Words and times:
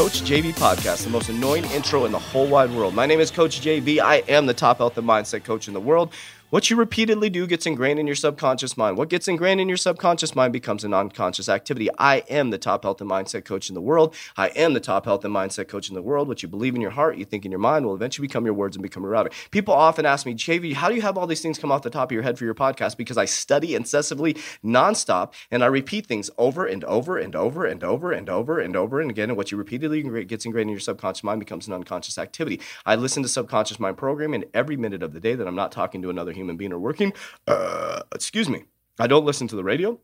Coach 0.00 0.22
JV 0.22 0.54
podcast, 0.54 1.04
the 1.04 1.10
most 1.10 1.28
annoying 1.28 1.62
intro 1.72 2.06
in 2.06 2.12
the 2.12 2.18
whole 2.18 2.46
wide 2.46 2.70
world. 2.70 2.94
My 2.94 3.04
name 3.04 3.20
is 3.20 3.30
Coach 3.30 3.60
JV. 3.60 4.00
I 4.00 4.22
am 4.30 4.46
the 4.46 4.54
top 4.54 4.78
health 4.78 4.96
and 4.96 5.06
mindset 5.06 5.44
coach 5.44 5.68
in 5.68 5.74
the 5.74 5.80
world. 5.80 6.14
What 6.50 6.68
you 6.68 6.74
repeatedly 6.74 7.30
do 7.30 7.46
gets 7.46 7.64
ingrained 7.64 8.00
in 8.00 8.08
your 8.08 8.16
subconscious 8.16 8.76
mind. 8.76 8.98
What 8.98 9.08
gets 9.08 9.28
ingrained 9.28 9.60
in 9.60 9.68
your 9.68 9.76
subconscious 9.76 10.34
mind 10.34 10.52
becomes 10.52 10.82
an 10.82 10.92
unconscious 10.92 11.48
activity. 11.48 11.88
I 11.96 12.24
am 12.28 12.50
the 12.50 12.58
top 12.58 12.82
health 12.82 13.00
and 13.00 13.08
mindset 13.08 13.44
coach 13.44 13.68
in 13.68 13.76
the 13.76 13.80
world. 13.80 14.16
I 14.36 14.48
am 14.48 14.74
the 14.74 14.80
top 14.80 15.04
health 15.04 15.24
and 15.24 15.32
mindset 15.32 15.68
coach 15.68 15.88
in 15.88 15.94
the 15.94 16.02
world. 16.02 16.26
What 16.26 16.42
you 16.42 16.48
believe 16.48 16.74
in 16.74 16.80
your 16.80 16.90
heart, 16.90 17.18
you 17.18 17.24
think 17.24 17.44
in 17.44 17.52
your 17.52 17.60
mind, 17.60 17.86
will 17.86 17.94
eventually 17.94 18.26
become 18.26 18.44
your 18.44 18.54
words 18.54 18.74
and 18.74 18.82
become 18.82 19.04
your 19.04 19.12
reality. 19.12 19.36
People 19.52 19.74
often 19.74 20.04
ask 20.04 20.26
me, 20.26 20.34
JV, 20.34 20.74
how 20.74 20.88
do 20.88 20.96
you 20.96 21.02
have 21.02 21.16
all 21.16 21.28
these 21.28 21.40
things 21.40 21.56
come 21.56 21.70
off 21.70 21.82
the 21.82 21.88
top 21.88 22.10
of 22.10 22.12
your 22.12 22.24
head 22.24 22.36
for 22.36 22.44
your 22.44 22.54
podcast? 22.56 22.96
Because 22.96 23.16
I 23.16 23.26
study 23.26 23.76
incessantly, 23.76 24.34
nonstop, 24.64 25.34
and 25.52 25.62
I 25.62 25.66
repeat 25.68 26.06
things 26.08 26.30
over 26.36 26.66
and 26.66 26.82
over 26.82 27.16
and 27.16 27.36
over 27.36 27.64
and 27.64 27.84
over 27.84 28.10
and 28.10 28.28
over 28.28 28.58
and 28.58 28.74
over 28.74 29.00
and 29.00 29.08
again. 29.08 29.30
And 29.30 29.36
what 29.36 29.52
you 29.52 29.56
repeatedly 29.56 30.24
gets 30.24 30.44
ingrained 30.44 30.68
in 30.68 30.74
your 30.74 30.80
subconscious 30.80 31.22
mind 31.22 31.38
becomes 31.38 31.68
an 31.68 31.74
unconscious 31.74 32.18
activity. 32.18 32.60
I 32.84 32.96
listen 32.96 33.22
to 33.22 33.28
subconscious 33.28 33.78
mind 33.78 33.98
programming 33.98 34.46
every 34.52 34.76
minute 34.76 35.04
of 35.04 35.12
the 35.12 35.20
day 35.20 35.36
that 35.36 35.46
I'm 35.46 35.54
not 35.54 35.70
talking 35.70 36.02
to 36.02 36.10
another 36.10 36.32
human 36.32 36.39
being 36.56 36.72
are 36.72 36.78
working. 36.78 37.12
Uh, 37.46 38.02
excuse 38.14 38.48
me. 38.48 38.64
I 38.98 39.06
don't 39.06 39.24
listen 39.24 39.48
to 39.48 39.56
the 39.56 39.64
radio. 39.64 39.98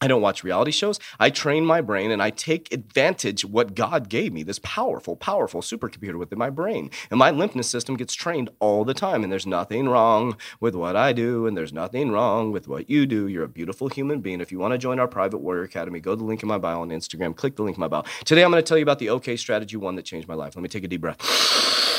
I 0.00 0.06
don't 0.06 0.20
watch 0.20 0.44
reality 0.44 0.70
shows. 0.70 0.98
I 1.18 1.30
train 1.30 1.64
my 1.64 1.80
brain 1.80 2.10
and 2.10 2.20
I 2.20 2.28
take 2.28 2.70
advantage 2.74 3.44
what 3.44 3.74
God 3.74 4.08
gave 4.10 4.34
me, 4.34 4.42
this 4.42 4.58
powerful, 4.58 5.16
powerful 5.16 5.62
supercomputer 5.62 6.18
within 6.18 6.38
my 6.38 6.50
brain. 6.50 6.90
And 7.10 7.18
my 7.18 7.30
lymph 7.30 7.64
system 7.64 7.96
gets 7.96 8.12
trained 8.12 8.50
all 8.58 8.84
the 8.84 8.92
time. 8.92 9.22
And 9.22 9.32
there's 9.32 9.46
nothing 9.46 9.88
wrong 9.88 10.36
with 10.60 10.74
what 10.74 10.94
I 10.94 11.14
do, 11.14 11.46
and 11.46 11.56
there's 11.56 11.72
nothing 11.72 12.10
wrong 12.10 12.52
with 12.52 12.68
what 12.68 12.90
you 12.90 13.06
do. 13.06 13.28
You're 13.28 13.44
a 13.44 13.48
beautiful 13.48 13.88
human 13.88 14.20
being. 14.20 14.42
If 14.42 14.52
you 14.52 14.58
want 14.58 14.72
to 14.72 14.78
join 14.78 14.98
our 14.98 15.08
private 15.08 15.38
warrior 15.38 15.62
academy, 15.62 16.00
go 16.00 16.12
to 16.12 16.16
the 16.16 16.24
link 16.24 16.42
in 16.42 16.48
my 16.48 16.58
bio 16.58 16.82
on 16.82 16.90
Instagram, 16.90 17.34
click 17.34 17.56
the 17.56 17.62
link 17.62 17.78
in 17.78 17.80
my 17.80 17.88
bio. 17.88 18.02
Today 18.24 18.44
I'm 18.44 18.50
going 18.50 18.62
to 18.62 18.68
tell 18.68 18.76
you 18.76 18.82
about 18.82 18.98
the 18.98 19.08
OK 19.08 19.36
strategy 19.36 19.76
one 19.76 19.94
that 19.94 20.04
changed 20.04 20.28
my 20.28 20.34
life. 20.34 20.56
Let 20.56 20.62
me 20.62 20.68
take 20.68 20.84
a 20.84 20.88
deep 20.88 21.00
breath. 21.00 21.93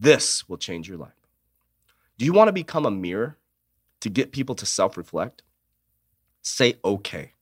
This 0.00 0.48
will 0.48 0.56
change 0.56 0.88
your 0.88 0.96
life. 0.96 1.12
Do 2.16 2.24
you 2.24 2.32
want 2.32 2.48
to 2.48 2.52
become 2.52 2.86
a 2.86 2.90
mirror 2.90 3.36
to 4.00 4.08
get 4.08 4.32
people 4.32 4.54
to 4.54 4.64
self 4.64 4.96
reflect? 4.96 5.42
Say 6.40 6.74
okay. 6.82 7.34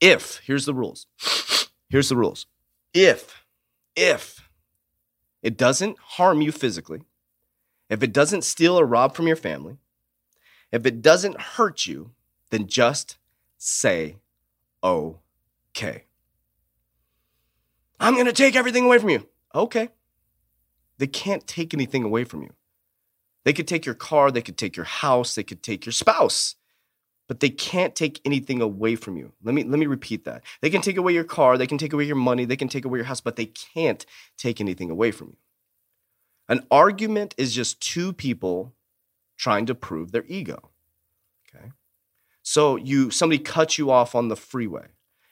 If, 0.00 0.40
here's 0.44 0.66
the 0.66 0.74
rules. 0.74 1.06
Here's 1.90 2.08
the 2.08 2.16
rules. 2.16 2.46
If, 2.92 3.44
if 3.94 4.48
it 5.42 5.56
doesn't 5.56 5.96
harm 5.98 6.40
you 6.40 6.50
physically, 6.50 7.02
if 7.88 8.02
it 8.02 8.12
doesn't 8.12 8.42
steal 8.42 8.80
or 8.80 8.84
rob 8.84 9.14
from 9.14 9.28
your 9.28 9.36
family, 9.36 9.76
if 10.72 10.86
it 10.86 11.02
doesn't 11.02 11.40
hurt 11.40 11.86
you, 11.86 12.10
then 12.50 12.66
just 12.66 13.16
say 13.58 14.16
okay. 14.82 16.04
I'm 18.00 18.14
going 18.14 18.26
to 18.26 18.32
take 18.32 18.56
everything 18.56 18.86
away 18.86 18.98
from 18.98 19.10
you. 19.10 19.28
Okay. 19.54 19.90
They 20.98 21.06
can't 21.06 21.46
take 21.46 21.74
anything 21.74 22.04
away 22.04 22.24
from 22.24 22.42
you. 22.42 22.50
They 23.44 23.52
could 23.52 23.68
take 23.68 23.84
your 23.84 23.94
car, 23.94 24.30
they 24.30 24.42
could 24.42 24.56
take 24.56 24.76
your 24.76 24.86
house, 24.86 25.34
they 25.34 25.42
could 25.42 25.62
take 25.62 25.84
your 25.84 25.92
spouse, 25.92 26.54
but 27.28 27.40
they 27.40 27.50
can't 27.50 27.94
take 27.94 28.20
anything 28.24 28.62
away 28.62 28.96
from 28.96 29.16
you. 29.16 29.32
Let 29.42 29.54
me 29.54 29.64
let 29.64 29.78
me 29.78 29.86
repeat 29.86 30.24
that. 30.24 30.42
They 30.62 30.70
can 30.70 30.80
take 30.80 30.96
away 30.96 31.12
your 31.12 31.24
car, 31.24 31.58
they 31.58 31.66
can 31.66 31.78
take 31.78 31.92
away 31.92 32.04
your 32.04 32.16
money, 32.16 32.44
they 32.44 32.56
can 32.56 32.68
take 32.68 32.84
away 32.84 32.98
your 32.98 33.06
house, 33.06 33.20
but 33.20 33.36
they 33.36 33.46
can't 33.46 34.04
take 34.38 34.60
anything 34.60 34.90
away 34.90 35.10
from 35.10 35.28
you. 35.28 35.36
An 36.48 36.66
argument 36.70 37.34
is 37.36 37.54
just 37.54 37.80
two 37.80 38.12
people 38.12 38.74
trying 39.36 39.66
to 39.66 39.74
prove 39.74 40.12
their 40.12 40.24
ego. 40.26 40.70
Okay? 41.48 41.72
So 42.42 42.76
you 42.76 43.10
somebody 43.10 43.42
cuts 43.42 43.78
you 43.78 43.90
off 43.90 44.14
on 44.14 44.28
the 44.28 44.36
freeway 44.36 44.86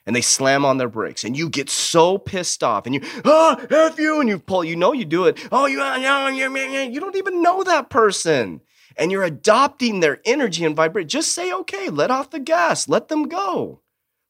and 0.05 0.15
they 0.15 0.21
slam 0.21 0.65
on 0.65 0.77
their 0.77 0.89
brakes 0.89 1.23
and 1.23 1.37
you 1.37 1.49
get 1.49 1.69
so 1.69 2.17
pissed 2.17 2.63
off 2.63 2.85
and 2.85 2.95
you 2.95 3.01
ah 3.25 3.57
f 3.69 3.97
you 3.97 4.19
and 4.19 4.29
you 4.29 4.39
pull 4.39 4.63
you 4.63 4.75
know 4.75 4.93
you 4.93 5.05
do 5.05 5.25
it. 5.25 5.39
Oh 5.51 5.65
you 5.65 5.81
you 5.81 6.99
don't 6.99 7.15
even 7.15 7.41
know 7.41 7.63
that 7.63 7.89
person. 7.89 8.61
And 8.95 9.11
you're 9.11 9.23
adopting 9.23 9.99
their 9.99 10.21
energy 10.23 10.63
and 10.63 10.75
vibration 10.75 11.09
just 11.09 11.33
say 11.33 11.51
okay 11.53 11.89
let 11.89 12.11
off 12.11 12.31
the 12.31 12.39
gas. 12.39 12.87
Let 12.87 13.07
them 13.07 13.23
go. 13.23 13.81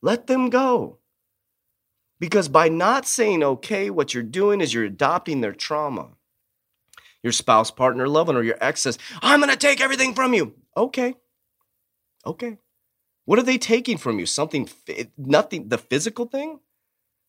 Let 0.01 0.27
them 0.27 0.49
go. 0.49 0.99
Because 2.19 2.47
by 2.47 2.69
not 2.69 3.07
saying 3.07 3.43
okay 3.43 3.89
what 3.89 4.13
you're 4.13 4.23
doing 4.23 4.61
is 4.61 4.73
you're 4.73 4.85
adopting 4.85 5.41
their 5.41 5.53
trauma. 5.53 6.09
Your 7.21 7.33
spouse 7.33 7.71
partner 7.71 8.07
loved 8.07 8.27
one 8.27 8.37
or 8.37 8.43
your 8.43 8.57
ex 8.61 8.81
says 8.81 8.97
i'm 9.21 9.39
going 9.39 9.49
to 9.49 9.57
take 9.57 9.81
everything 9.81 10.13
from 10.13 10.33
you. 10.33 10.53
Okay. 10.77 11.15
Okay 12.25 12.57
what 13.25 13.39
are 13.39 13.43
they 13.43 13.57
taking 13.57 13.97
from 13.97 14.19
you? 14.19 14.25
Something, 14.25 14.69
nothing, 15.17 15.69
the 15.69 15.77
physical 15.77 16.25
thing? 16.25 16.59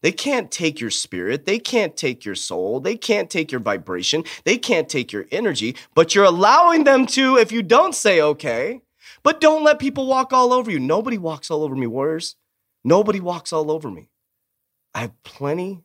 They 0.02 0.12
can't 0.12 0.50
take 0.50 0.80
your 0.80 0.90
spirit. 0.90 1.46
They 1.46 1.58
can't 1.58 1.96
take 1.96 2.26
your 2.26 2.34
soul. 2.34 2.80
They 2.80 2.96
can't 2.96 3.30
take 3.30 3.50
your 3.50 3.60
vibration. 3.60 4.24
They 4.44 4.58
can't 4.58 4.88
take 4.88 5.12
your 5.12 5.24
energy, 5.30 5.76
but 5.94 6.14
you're 6.14 6.24
allowing 6.24 6.84
them 6.84 7.06
to 7.06 7.38
if 7.38 7.50
you 7.50 7.62
don't 7.62 7.94
say 7.94 8.20
okay. 8.20 8.82
But 9.22 9.40
don't 9.40 9.64
let 9.64 9.78
people 9.78 10.06
walk 10.06 10.32
all 10.32 10.52
over 10.52 10.70
you. 10.70 10.78
Nobody 10.78 11.16
walks 11.16 11.50
all 11.50 11.62
over 11.62 11.74
me, 11.74 11.86
warriors. 11.86 12.36
Nobody 12.84 13.18
walks 13.18 13.52
all 13.52 13.70
over 13.70 13.90
me. 13.90 14.10
I 14.94 15.00
have 15.00 15.22
plenty 15.22 15.84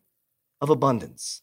of 0.60 0.70
abundance. 0.70 1.42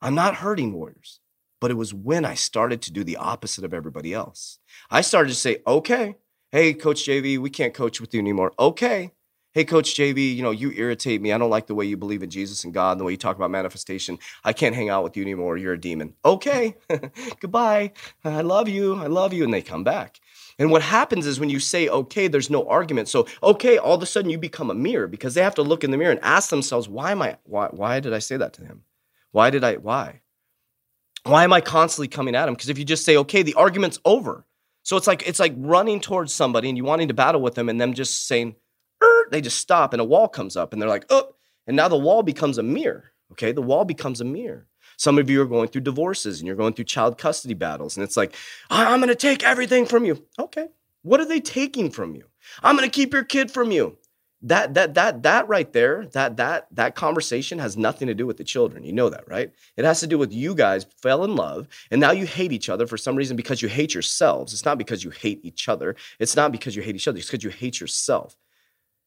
I'm 0.00 0.14
not 0.14 0.36
hurting 0.36 0.72
warriors, 0.72 1.18
but 1.60 1.70
it 1.70 1.74
was 1.74 1.92
when 1.92 2.24
I 2.24 2.34
started 2.34 2.82
to 2.82 2.92
do 2.92 3.02
the 3.02 3.16
opposite 3.16 3.64
of 3.64 3.74
everybody 3.74 4.14
else. 4.14 4.60
I 4.90 5.00
started 5.00 5.30
to 5.30 5.34
say, 5.34 5.58
okay, 5.66 6.16
Hey, 6.54 6.72
Coach 6.72 7.04
JV, 7.04 7.36
we 7.36 7.50
can't 7.50 7.74
coach 7.74 8.00
with 8.00 8.14
you 8.14 8.20
anymore. 8.20 8.52
Okay. 8.60 9.10
Hey, 9.54 9.64
Coach 9.64 9.96
JV, 9.96 10.36
you 10.36 10.40
know, 10.44 10.52
you 10.52 10.70
irritate 10.70 11.20
me. 11.20 11.32
I 11.32 11.38
don't 11.38 11.50
like 11.50 11.66
the 11.66 11.74
way 11.74 11.84
you 11.84 11.96
believe 11.96 12.22
in 12.22 12.30
Jesus 12.30 12.62
and 12.62 12.72
God 12.72 12.92
and 12.92 13.00
the 13.00 13.04
way 13.04 13.10
you 13.10 13.16
talk 13.16 13.34
about 13.34 13.50
manifestation. 13.50 14.20
I 14.44 14.52
can't 14.52 14.76
hang 14.76 14.88
out 14.88 15.02
with 15.02 15.16
you 15.16 15.24
anymore. 15.24 15.56
You're 15.56 15.72
a 15.72 15.80
demon. 15.80 16.14
Okay. 16.24 16.76
Goodbye. 17.40 17.90
I 18.24 18.42
love 18.42 18.68
you. 18.68 18.94
I 18.94 19.08
love 19.08 19.32
you. 19.32 19.42
And 19.42 19.52
they 19.52 19.62
come 19.62 19.82
back. 19.82 20.20
And 20.56 20.70
what 20.70 20.82
happens 20.82 21.26
is 21.26 21.40
when 21.40 21.50
you 21.50 21.58
say 21.58 21.88
okay, 21.88 22.28
there's 22.28 22.50
no 22.50 22.68
argument. 22.68 23.08
So 23.08 23.26
okay, 23.42 23.76
all 23.76 23.96
of 23.96 24.02
a 24.04 24.06
sudden 24.06 24.30
you 24.30 24.38
become 24.38 24.70
a 24.70 24.74
mirror 24.74 25.08
because 25.08 25.34
they 25.34 25.42
have 25.42 25.56
to 25.56 25.62
look 25.62 25.82
in 25.82 25.90
the 25.90 25.96
mirror 25.96 26.12
and 26.12 26.22
ask 26.22 26.50
themselves, 26.50 26.88
why 26.88 27.10
am 27.10 27.20
I 27.20 27.36
why 27.42 27.66
why 27.72 27.98
did 27.98 28.12
I 28.12 28.20
say 28.20 28.36
that 28.36 28.52
to 28.52 28.64
him? 28.64 28.84
Why 29.32 29.50
did 29.50 29.64
I 29.64 29.74
why? 29.74 30.20
Why 31.24 31.42
am 31.42 31.52
I 31.52 31.60
constantly 31.60 32.06
coming 32.06 32.36
at 32.36 32.46
him? 32.46 32.54
Because 32.54 32.68
if 32.68 32.78
you 32.78 32.84
just 32.84 33.04
say 33.04 33.16
okay, 33.16 33.42
the 33.42 33.54
argument's 33.54 33.98
over. 34.04 34.46
So 34.84 34.96
it's 34.96 35.06
like 35.06 35.26
it's 35.26 35.40
like 35.40 35.54
running 35.56 36.00
towards 36.00 36.32
somebody 36.32 36.68
and 36.68 36.78
you 36.78 36.84
wanting 36.84 37.08
to 37.08 37.14
battle 37.14 37.40
with 37.40 37.54
them 37.56 37.68
and 37.68 37.80
them 37.80 37.94
just 37.94 38.28
saying, 38.28 38.54
er, 39.02 39.28
they 39.30 39.40
just 39.40 39.58
stop 39.58 39.92
and 39.92 40.00
a 40.00 40.04
wall 40.04 40.28
comes 40.28 40.56
up 40.56 40.72
and 40.72 40.80
they're 40.80 40.88
like, 40.88 41.06
oh, 41.10 41.34
and 41.66 41.76
now 41.76 41.88
the 41.88 41.98
wall 41.98 42.22
becomes 42.22 42.58
a 42.58 42.62
mirror. 42.62 43.10
Okay, 43.32 43.50
the 43.50 43.62
wall 43.62 43.84
becomes 43.84 44.20
a 44.20 44.24
mirror. 44.24 44.68
Some 44.96 45.18
of 45.18 45.28
you 45.28 45.42
are 45.42 45.46
going 45.46 45.68
through 45.68 45.80
divorces 45.80 46.38
and 46.38 46.46
you're 46.46 46.54
going 46.54 46.74
through 46.74 46.84
child 46.84 47.18
custody 47.18 47.54
battles, 47.54 47.96
and 47.96 48.04
it's 48.04 48.16
like, 48.16 48.36
I'm 48.70 49.00
gonna 49.00 49.14
take 49.14 49.42
everything 49.42 49.86
from 49.86 50.04
you. 50.04 50.22
Okay, 50.38 50.68
what 51.02 51.18
are 51.18 51.26
they 51.26 51.40
taking 51.40 51.90
from 51.90 52.14
you? 52.14 52.26
I'm 52.62 52.76
gonna 52.76 52.88
keep 52.88 53.12
your 53.12 53.24
kid 53.24 53.50
from 53.50 53.72
you 53.72 53.96
that 54.44 54.74
that 54.74 54.94
that 54.94 55.22
that 55.22 55.48
right 55.48 55.72
there 55.72 56.06
that 56.12 56.36
that 56.36 56.68
that 56.70 56.94
conversation 56.94 57.58
has 57.58 57.76
nothing 57.76 58.08
to 58.08 58.14
do 58.14 58.26
with 58.26 58.36
the 58.36 58.44
children. 58.44 58.84
You 58.84 58.92
know 58.92 59.08
that 59.08 59.26
right? 59.26 59.50
It 59.76 59.84
has 59.84 60.00
to 60.00 60.06
do 60.06 60.18
with 60.18 60.32
you 60.32 60.54
guys 60.54 60.86
fell 61.02 61.24
in 61.24 61.34
love 61.34 61.66
and 61.90 62.00
now 62.00 62.12
you 62.12 62.26
hate 62.26 62.52
each 62.52 62.68
other 62.68 62.86
for 62.86 62.98
some 62.98 63.16
reason 63.16 63.36
because 63.36 63.62
you 63.62 63.68
hate 63.68 63.94
yourselves. 63.94 64.52
It's 64.52 64.64
not 64.64 64.78
because 64.78 65.02
you 65.02 65.10
hate 65.10 65.40
each 65.42 65.68
other. 65.68 65.96
It's 66.18 66.36
not 66.36 66.52
because 66.52 66.76
you 66.76 66.82
hate 66.82 66.94
each 66.94 67.08
other. 67.08 67.18
It's 67.18 67.26
because 67.30 67.42
you 67.42 67.50
hate 67.50 67.80
yourself. 67.80 68.36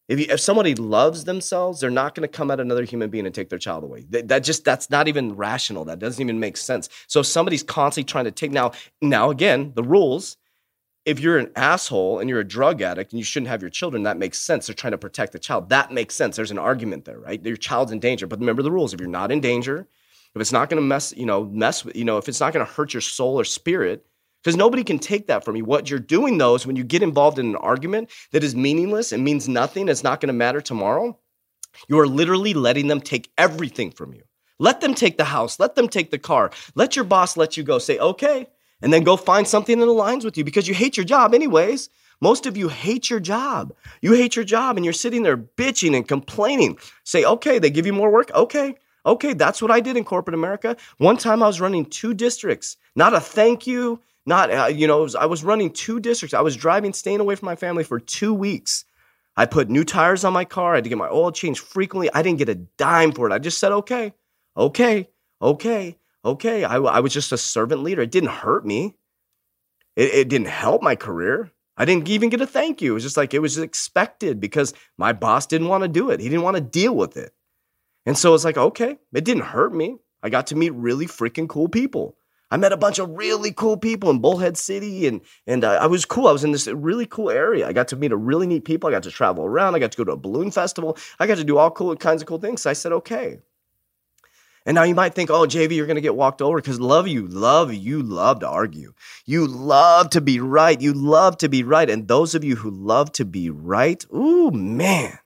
If, 0.08 0.20
you, 0.20 0.26
if 0.30 0.40
somebody 0.40 0.74
loves 0.74 1.26
themselves 1.26 1.82
they're 1.82 1.92
not 1.92 2.16
going 2.16 2.28
to 2.28 2.36
come 2.36 2.50
at 2.50 2.60
another 2.60 2.84
human 2.84 3.12
being 3.12 3.28
and 3.28 3.36
take 3.36 3.50
their 3.50 3.60
child 3.60 3.84
away. 3.84 4.06
That, 4.10 4.28
that 4.30 4.40
just 4.40 4.66
that's 4.66 4.90
not 4.90 5.08
even 5.08 5.36
rational. 5.36 5.86
That 5.86 6.00
doesn't 6.00 6.22
even 6.22 6.40
make 6.40 6.58
sense. 6.58 6.90
So 7.06 7.20
if 7.20 7.28
somebody's 7.28 7.64
constantly 7.64 8.10
trying 8.10 8.26
to 8.26 8.32
take 8.32 8.52
now 8.52 8.72
now 9.04 9.30
again 9.30 9.74
the 9.76 9.84
rules 9.84 10.38
if 11.08 11.22
you're 11.22 11.38
an 11.38 11.50
asshole 11.56 12.20
and 12.20 12.30
you're 12.30 12.42
a 12.42 12.48
drug 12.48 12.82
addict 12.82 13.14
and 13.14 13.18
you 13.18 13.24
shouldn't 13.24 13.48
have 13.48 13.62
your 13.62 13.70
children, 13.70 14.04
that 14.04 14.18
makes 14.18 14.42
sense. 14.42 14.68
They're 14.68 14.76
trying 14.76 14.92
to 14.92 14.98
protect 14.98 15.32
the 15.32 15.40
child. 15.40 15.70
That 15.70 15.94
makes 15.94 16.14
sense. 16.14 16.36
There's 16.36 16.52
an 16.52 16.60
argument 16.60 17.06
there, 17.06 17.18
right? 17.18 17.44
Your 17.46 17.56
child's 17.56 17.94
in 17.94 18.00
danger. 18.00 18.28
But 18.28 18.40
remember 18.40 18.62
the 18.62 18.74
rules. 18.74 18.94
If 18.94 19.00
you're 19.00 19.08
not 19.08 19.32
in 19.32 19.40
danger, 19.40 19.88
if 20.36 20.42
it's 20.42 20.52
not 20.52 20.70
going 20.70 20.82
to 20.82 20.86
mess, 20.86 21.14
you 21.16 21.26
know, 21.26 21.46
mess 21.46 21.86
with, 21.86 21.96
you 21.96 22.04
know, 22.04 22.18
if 22.18 22.28
it's 22.28 22.42
not 22.42 22.52
going 22.52 22.66
to 22.66 22.72
hurt 22.72 22.94
your 22.94 23.00
soul 23.00 23.40
or 23.40 23.46
spirit, 23.46 24.06
because 24.44 24.58
nobody 24.58 24.84
can 24.84 25.00
take 25.00 25.28
that 25.28 25.46
from 25.46 25.56
you. 25.56 25.64
What 25.64 25.90
you're 25.90 26.00
doing 26.00 26.38
though 26.38 26.56
is 26.56 26.68
when 26.68 26.76
you 26.76 26.84
get 26.84 27.02
involved 27.02 27.40
in 27.40 27.48
an 27.48 27.56
argument 27.56 28.12
that 28.34 28.44
is 28.44 28.54
meaningless 28.54 29.14
and 29.14 29.24
means 29.24 29.48
nothing, 29.48 29.88
it's 29.88 30.04
not 30.04 30.20
going 30.20 30.28
to 30.28 30.34
matter 30.34 30.60
tomorrow, 30.60 31.18
you 31.88 31.98
are 32.00 32.08
literally 32.08 32.54
letting 32.54 32.88
them 32.88 33.00
take 33.00 33.32
everything 33.38 33.92
from 33.92 34.14
you. 34.14 34.24
Let 34.60 34.82
them 34.82 34.94
take 34.94 35.18
the 35.18 35.24
house. 35.24 35.58
Let 35.58 35.76
them 35.76 35.88
take 35.88 36.12
the 36.12 36.20
car. 36.20 36.52
Let 36.76 36.98
your 36.98 37.06
boss 37.06 37.38
let 37.38 37.56
you 37.56 37.64
go. 37.64 37.80
Say, 37.80 37.98
okay. 37.98 38.48
And 38.82 38.94
then 38.94 39.04
go 39.04 39.18
find 39.18 39.48
something 39.48 39.80
that 39.80 39.86
aligns 39.86 40.24
with 40.24 40.38
you 40.38 40.44
because 40.44 40.68
you 40.68 40.74
hate 40.74 40.98
your 40.98 41.06
job, 41.06 41.34
anyways. 41.34 41.90
Most 42.20 42.46
of 42.46 42.58
you 42.58 42.68
hate 42.68 43.10
your 43.10 43.20
job. 43.20 43.74
You 44.02 44.14
hate 44.14 44.36
your 44.36 44.46
job 44.46 44.76
and 44.76 44.86
you're 44.86 44.94
sitting 44.94 45.24
there 45.24 45.38
bitching 45.38 45.96
and 45.96 46.08
complaining. 46.08 46.78
Say, 47.04 47.24
okay, 47.24 47.60
they 47.60 47.70
give 47.70 47.86
you 47.86 47.94
more 47.94 48.12
work. 48.12 48.32
Okay. 48.34 48.76
Okay, 49.06 49.34
that's 49.34 49.62
what 49.62 49.72
I 49.72 49.80
did 49.80 49.96
in 49.96 50.04
corporate 50.04 50.34
America. 50.34 50.76
One 50.98 51.18
time 51.18 51.42
I 51.42 51.48
was 51.48 51.62
running 51.62 51.86
two 51.86 52.14
districts, 52.14 52.76
not 52.96 53.14
a 53.14 53.22
thank 53.22 53.66
you, 53.66 54.02
not, 54.26 54.52
uh, 54.52 54.66
you 54.66 54.86
know, 54.86 55.04
was, 55.04 55.16
I 55.16 55.26
was 55.26 55.46
running 55.46 55.72
two 55.72 56.02
districts. 56.02 56.34
I 56.34 56.42
was 56.42 56.58
driving, 56.58 56.92
staying 56.92 57.22
away 57.22 57.36
from 57.36 57.46
my 57.46 57.56
family 57.56 57.86
for 57.86 58.00
two 58.00 58.34
weeks. 58.34 58.84
I 59.38 59.46
put 59.46 59.70
new 59.70 59.86
tires 59.86 60.26
on 60.26 60.34
my 60.34 60.44
car. 60.44 60.74
I 60.74 60.78
had 60.78 60.84
to 60.84 60.90
get 60.90 60.98
my 60.98 61.08
oil 61.08 61.32
changed 61.32 61.62
frequently. 61.62 62.10
I 62.14 62.22
didn't 62.22 62.40
get 62.40 62.50
a 62.50 62.56
dime 62.56 63.14
for 63.14 63.30
it. 63.30 63.34
I 63.34 63.40
just 63.40 63.60
said, 63.60 63.72
okay, 63.72 64.14
okay, 64.58 65.08
okay, 65.42 65.96
okay. 66.24 66.64
I, 66.64 66.78
I 66.78 67.00
was 67.00 67.14
just 67.14 67.32
a 67.32 67.38
servant 67.38 67.84
leader. 67.84 68.02
It 68.02 68.12
didn't 68.12 68.30
hurt 68.30 68.66
me, 68.66 68.96
it, 69.96 70.14
it 70.14 70.30
didn't 70.30 70.48
help 70.48 70.82
my 70.82 70.96
career. 70.96 71.52
I 71.80 71.86
didn't 71.86 72.10
even 72.10 72.30
get 72.30 72.42
a 72.42 72.48
thank 72.48 72.82
you. 72.82 72.92
It 72.92 72.94
was 72.96 73.04
just 73.04 73.18
like 73.18 73.34
it 73.34 73.40
was 73.40 73.58
expected 73.60 74.40
because 74.40 74.74
my 74.98 75.14
boss 75.14 75.46
didn't 75.46 75.68
want 75.68 75.84
to 75.84 75.88
do 75.88 76.10
it. 76.10 76.20
He 76.20 76.28
didn't 76.28 76.44
want 76.44 76.56
to 76.56 76.62
deal 76.62 76.96
with 76.96 77.18
it. 77.18 77.34
And 78.06 78.18
so 78.18 78.34
it's 78.34 78.46
like, 78.46 78.58
okay, 78.58 78.98
it 79.14 79.26
didn't 79.26 79.44
hurt 79.44 79.76
me. 79.76 79.98
I 80.24 80.30
got 80.30 80.48
to 80.48 80.56
meet 80.56 80.74
really 80.74 81.06
freaking 81.06 81.48
cool 81.48 81.68
people. 81.68 82.18
I 82.50 82.58
met 82.58 82.72
a 82.72 82.78
bunch 82.78 82.98
of 82.98 83.10
really 83.10 83.52
cool 83.52 83.76
people 83.76 84.10
in 84.10 84.20
Bullhead 84.20 84.58
City, 84.58 85.06
and 85.06 85.22
and 85.46 85.66
uh, 85.66 85.74
I 85.74 85.88
was 85.88 86.06
cool. 86.06 86.28
I 86.28 86.32
was 86.32 86.46
in 86.46 86.54
this 86.54 86.68
really 86.68 87.06
cool 87.06 87.30
area. 87.30 87.68
I 87.68 87.74
got 87.74 87.90
to 87.90 87.98
meet 87.98 88.14
a 88.14 88.18
really 88.18 88.48
neat 88.48 88.64
people. 88.64 88.88
I 88.88 88.92
got 88.92 89.04
to 89.04 89.12
travel 89.12 89.44
around. 89.46 89.76
I 89.76 89.80
got 89.80 89.92
to 89.92 89.98
go 89.98 90.06
to 90.06 90.14
a 90.14 90.18
balloon 90.18 90.52
festival. 90.52 90.98
I 91.20 91.28
got 91.28 91.38
to 91.38 91.44
do 91.44 91.58
all 91.58 91.70
cool 91.70 91.96
kinds 91.98 92.22
of 92.22 92.28
cool 92.28 92.40
things. 92.40 92.62
So 92.62 92.70
I 92.70 92.74
said, 92.74 92.94
okay. 92.94 93.40
And 94.68 94.76
now 94.76 94.84
you 94.84 94.94
might 94.94 95.16
think, 95.16 95.30
oh, 95.30 95.48
JV, 95.48 95.78
you're 95.78 95.86
going 95.86 95.96
to 95.96 96.02
get 96.02 96.18
walked 96.18 96.42
over 96.42 96.58
because 96.58 96.78
love 96.78 97.08
you, 97.08 97.26
love 97.26 97.74
you, 97.74 98.04
love 98.04 98.42
to 98.42 98.50
argue. 98.50 98.92
You 99.26 99.48
love 99.48 100.10
to 100.10 100.20
be 100.20 100.42
right. 100.42 100.80
You 100.80 100.92
love 100.92 101.38
to 101.38 101.48
be 101.48 101.64
right. 101.64 101.90
And 101.90 102.10
those 102.10 102.36
of 102.36 102.44
you 102.44 102.58
who 102.58 102.70
love 102.70 103.14
to 103.14 103.24
be 103.24 103.50
right, 103.50 104.06
ooh, 104.14 104.52
man, 104.52 105.18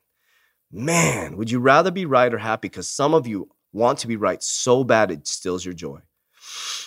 man, 0.71 1.37
would 1.37 1.49
you 1.49 1.59
rather 1.59 1.89
be 1.89 2.05
right 2.05 2.31
or 2.31 2.37
happy? 2.37 2.67
Because 2.67 2.87
some 2.87 3.15
of 3.15 3.25
you 3.25 3.49
want 3.73 3.97
to 3.99 4.07
be 4.07 4.15
right 4.15 4.43
so 4.43 4.83
bad 4.83 5.09
it 5.09 5.27
steals 5.27 5.65
your 5.65 5.73
joy. 5.73 6.01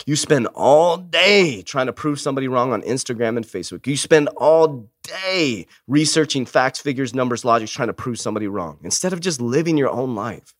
You 0.07 0.15
spend 0.15 0.47
all 0.55 0.97
day 0.97 1.63
trying 1.63 1.87
to 1.87 1.93
prove 1.93 2.21
somebody 2.21 2.47
wrong 2.47 2.73
on 2.73 2.83
Instagram 2.83 3.37
and 3.37 3.45
Facebook. 3.45 3.85
You 3.85 3.97
spend 3.97 4.29
all 4.37 4.89
day 5.03 5.67
researching 5.89 6.47
facts, 6.47 6.81
figures, 6.81 7.15
numbers, 7.15 7.45
logic, 7.45 7.69
trying 7.69 7.89
to 7.89 7.95
prove 7.95 8.21
somebody 8.21 8.47
wrong 8.47 8.79
instead 8.85 9.13
of 9.13 9.19
just 9.19 9.41
living 9.41 9.77
your 9.77 9.91
own 9.91 10.15
life. 10.15 10.55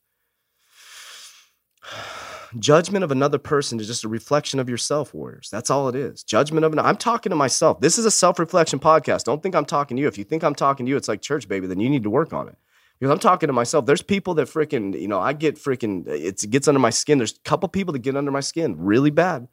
Judgment 2.59 3.03
of 3.03 3.11
another 3.11 3.39
person 3.39 3.81
is 3.81 3.87
just 3.87 4.05
a 4.05 4.09
reflection 4.09 4.61
of 4.61 4.69
yourself, 4.69 5.13
warriors. 5.13 5.49
That's 5.51 5.71
all 5.71 5.89
it 5.89 5.97
is. 5.97 6.23
Judgment 6.23 6.65
of 6.65 6.73
an 6.73 6.79
I'm 6.79 6.97
talking 6.97 7.31
to 7.31 7.37
myself. 7.37 7.81
This 7.81 7.99
is 7.99 8.05
a 8.05 8.11
self-reflection 8.11 8.79
podcast. 8.79 9.25
Don't 9.25 9.43
think 9.43 9.55
I'm 9.55 9.65
talking 9.65 9.97
to 9.97 10.01
you. 10.01 10.09
If 10.09 10.19
you 10.19 10.25
think 10.25 10.45
I'm 10.45 10.55
talking 10.55 10.87
to 10.87 10.91
you, 10.91 10.97
it's 10.97 11.09
like 11.09 11.21
church, 11.21 11.49
baby, 11.49 11.67
then 11.67 11.81
you 11.81 11.91
need 11.91 12.05
to 12.05 12.11
work 12.11 12.33
on 12.33 12.49
it. 12.49 12.57
Because 12.99 13.11
I'm 13.11 13.19
talking 13.19 13.49
to 13.49 13.53
myself. 13.53 13.87
There's 13.87 14.03
people 14.03 14.35
that 14.35 14.47
freaking, 14.47 14.99
you 14.99 15.09
know, 15.09 15.21
I 15.21 15.33
get 15.33 15.57
freaking, 15.57 16.07
it 16.07 16.49
gets 16.49 16.69
under 16.69 16.79
my 16.79 16.91
skin. 16.91 17.19
There's 17.19 17.33
a 17.33 17.49
couple 17.49 17.69
people 17.69 17.93
that 17.93 18.01
get 18.01 18.17
under 18.17 18.31
my 18.31 18.41
skin 18.41 18.77
really 18.79 19.11
bad. 19.11 19.49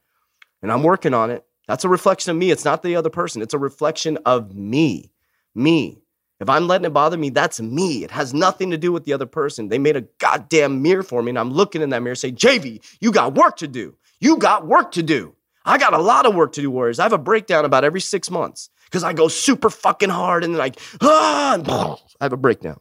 And 0.61 0.71
I'm 0.71 0.83
working 0.83 1.15
on 1.15 1.31
it. 1.31 1.43
That's 1.67 1.85
a 1.85 1.89
reflection 1.89 2.31
of 2.31 2.37
me. 2.37 2.51
It's 2.51 2.65
not 2.65 2.83
the 2.83 2.95
other 2.95 3.09
person. 3.09 3.41
It's 3.41 3.53
a 3.53 3.59
reflection 3.59 4.19
of 4.25 4.53
me. 4.53 5.11
Me. 5.55 6.03
If 6.41 6.49
I'm 6.49 6.67
letting 6.67 6.85
it 6.85 6.93
bother 6.93 7.17
me, 7.17 7.29
that's 7.29 7.61
me. 7.61 8.03
It 8.03 8.09
has 8.09 8.33
nothing 8.33 8.71
to 8.71 8.77
do 8.77 8.91
with 8.91 9.05
the 9.05 9.13
other 9.13 9.27
person. 9.27 9.69
They 9.69 9.77
made 9.77 9.95
a 9.95 10.01
goddamn 10.17 10.81
mirror 10.81 11.03
for 11.03 11.21
me, 11.21 11.29
and 11.29 11.37
I'm 11.37 11.51
looking 11.51 11.83
in 11.83 11.91
that 11.91 12.01
mirror 12.01 12.15
saying, 12.15 12.35
JV, 12.35 12.83
you 12.99 13.11
got 13.11 13.35
work 13.35 13.57
to 13.57 13.67
do. 13.67 13.95
You 14.19 14.37
got 14.37 14.65
work 14.65 14.91
to 14.93 15.03
do. 15.03 15.35
I 15.65 15.77
got 15.77 15.93
a 15.93 15.99
lot 15.99 16.25
of 16.25 16.33
work 16.33 16.53
to 16.53 16.61
do, 16.61 16.71
Warriors. 16.71 16.97
I 16.97 17.03
have 17.03 17.13
a 17.13 17.19
breakdown 17.19 17.63
about 17.63 17.83
every 17.83 18.01
six 18.01 18.31
months 18.31 18.71
because 18.85 19.03
I 19.03 19.13
go 19.13 19.27
super 19.27 19.69
fucking 19.69 20.09
hard 20.09 20.43
and 20.43 20.55
then 20.55 20.61
I, 20.61 20.71
ah, 21.01 21.53
and 21.53 21.69
I 22.19 22.25
have 22.25 22.33
a 22.33 22.37
breakdown. 22.37 22.79